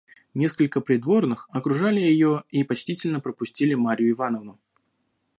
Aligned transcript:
Несколько 0.33 0.81
придворных 0.81 1.47
окружали 1.51 1.99
ее 1.99 2.43
и 2.49 2.63
почтительно 2.63 3.19
пропустили 3.19 3.75
Марью 3.75 4.09
Ивановну. 4.13 4.59